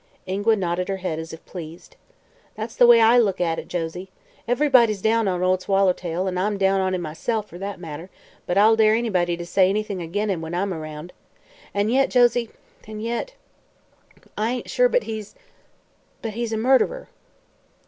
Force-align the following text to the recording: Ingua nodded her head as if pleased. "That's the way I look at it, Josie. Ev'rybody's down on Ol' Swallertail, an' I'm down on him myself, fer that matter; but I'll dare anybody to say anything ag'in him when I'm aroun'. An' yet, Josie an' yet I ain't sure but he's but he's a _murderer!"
Ingua 0.25 0.55
nodded 0.55 0.89
her 0.89 0.97
head 0.97 1.19
as 1.19 1.31
if 1.31 1.45
pleased. 1.45 1.95
"That's 2.55 2.75
the 2.75 2.87
way 2.87 2.99
I 3.01 3.19
look 3.19 3.39
at 3.39 3.59
it, 3.59 3.67
Josie. 3.67 4.09
Ev'rybody's 4.47 4.99
down 4.99 5.27
on 5.27 5.43
Ol' 5.43 5.59
Swallertail, 5.59 6.27
an' 6.27 6.39
I'm 6.39 6.57
down 6.57 6.81
on 6.81 6.95
him 6.95 7.03
myself, 7.03 7.49
fer 7.49 7.59
that 7.59 7.79
matter; 7.79 8.09
but 8.47 8.57
I'll 8.57 8.75
dare 8.75 8.95
anybody 8.95 9.37
to 9.37 9.45
say 9.45 9.69
anything 9.69 10.01
ag'in 10.01 10.31
him 10.31 10.41
when 10.41 10.55
I'm 10.55 10.73
aroun'. 10.73 11.11
An' 11.71 11.89
yet, 11.89 12.09
Josie 12.09 12.49
an' 12.87 12.99
yet 12.99 13.35
I 14.35 14.49
ain't 14.53 14.71
sure 14.71 14.89
but 14.89 15.03
he's 15.03 15.35
but 16.23 16.33
he's 16.33 16.51
a 16.51 16.57
_murderer!" 16.57 17.05